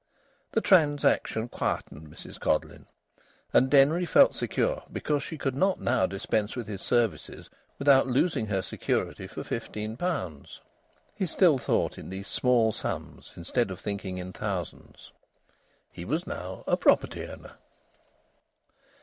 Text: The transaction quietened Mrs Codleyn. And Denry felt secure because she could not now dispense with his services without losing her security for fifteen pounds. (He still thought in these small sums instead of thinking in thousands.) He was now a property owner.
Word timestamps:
The 0.53 0.61
transaction 0.61 1.47
quietened 1.47 2.07
Mrs 2.09 2.39
Codleyn. 2.39 2.87
And 3.53 3.69
Denry 3.69 4.07
felt 4.07 4.33
secure 4.33 4.81
because 4.91 5.21
she 5.21 5.37
could 5.37 5.53
not 5.53 5.79
now 5.79 6.07
dispense 6.07 6.55
with 6.55 6.65
his 6.65 6.81
services 6.81 7.51
without 7.77 8.07
losing 8.07 8.47
her 8.47 8.63
security 8.63 9.27
for 9.27 9.43
fifteen 9.43 9.97
pounds. 9.97 10.59
(He 11.13 11.27
still 11.27 11.59
thought 11.59 11.99
in 11.99 12.09
these 12.09 12.27
small 12.27 12.71
sums 12.71 13.31
instead 13.35 13.69
of 13.69 13.79
thinking 13.79 14.17
in 14.17 14.33
thousands.) 14.33 15.11
He 15.91 16.03
was 16.03 16.25
now 16.25 16.63
a 16.65 16.77
property 16.77 17.27
owner. 17.27 17.57